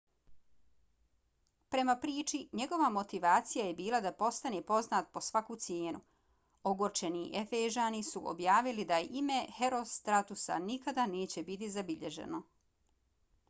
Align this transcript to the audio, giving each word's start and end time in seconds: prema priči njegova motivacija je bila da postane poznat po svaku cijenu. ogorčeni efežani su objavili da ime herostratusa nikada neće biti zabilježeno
prema 1.73 1.93
priči 2.05 2.39
njegova 2.59 2.87
motivacija 2.95 3.65
je 3.67 3.75
bila 3.81 3.99
da 4.05 4.11
postane 4.21 4.61
poznat 4.71 5.11
po 5.17 5.23
svaku 5.27 5.57
cijenu. 5.65 6.01
ogorčeni 6.71 7.21
efežani 7.43 8.01
su 8.09 8.23
objavili 8.33 8.87
da 8.95 8.99
ime 9.23 9.37
herostratusa 9.59 10.61
nikada 10.67 11.07
neće 11.15 11.45
biti 11.53 11.71
zabilježeno 11.79 12.41